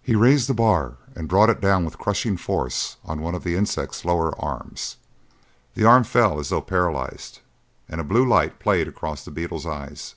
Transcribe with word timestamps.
He 0.00 0.14
raised 0.14 0.48
the 0.48 0.54
bar 0.54 0.98
and 1.16 1.26
brought 1.26 1.50
it 1.50 1.60
down 1.60 1.84
with 1.84 1.98
crushing 1.98 2.36
force 2.36 2.96
on 3.04 3.20
one 3.20 3.34
of 3.34 3.42
the 3.42 3.56
insect's 3.56 4.04
lower 4.04 4.40
arms. 4.40 4.98
The 5.74 5.82
arm 5.84 6.04
fell 6.04 6.38
as 6.38 6.50
though 6.50 6.60
paralyzed 6.62 7.40
and 7.88 8.00
a 8.00 8.04
blue 8.04 8.24
light 8.24 8.60
played 8.60 8.86
across 8.86 9.24
the 9.24 9.32
beetle's 9.32 9.66
eyes. 9.66 10.14